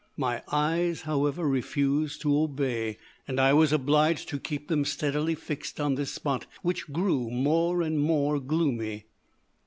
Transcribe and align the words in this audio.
My 0.17 0.41
eyes, 0.51 1.01
however, 1.01 1.47
refused 1.47 2.21
to 2.21 2.35
obey, 2.35 2.97
and 3.27 3.39
I 3.39 3.53
was 3.53 3.71
obliged 3.71 4.29
to 4.29 4.39
keep 4.39 4.67
them 4.67 4.83
steadily 4.83 5.35
fixed 5.35 5.79
on 5.79 5.93
this 5.93 6.11
spot, 6.11 6.47
which 6.63 6.91
grew 6.91 7.29
more 7.29 7.83
and 7.83 7.99
more 7.99 8.39
gloomy. 8.39 9.05